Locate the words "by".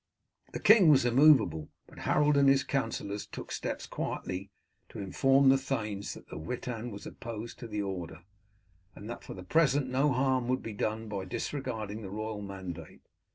11.07-11.25